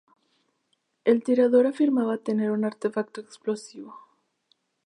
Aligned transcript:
El 1.05 1.21
tirador 1.21 1.67
afirmaba 1.67 2.17
tener 2.17 2.49
un 2.49 2.65
artefacto 2.65 3.21
explosivo. 3.21 3.93